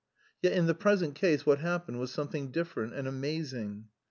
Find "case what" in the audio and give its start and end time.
1.13-1.59